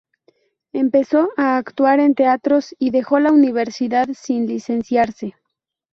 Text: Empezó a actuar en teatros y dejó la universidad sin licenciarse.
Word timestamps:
Empezó 0.73 1.29
a 1.37 1.57
actuar 1.57 1.99
en 1.99 2.15
teatros 2.15 2.73
y 2.79 2.89
dejó 2.89 3.19
la 3.19 3.31
universidad 3.31 4.07
sin 4.13 4.47
licenciarse. 4.47 5.35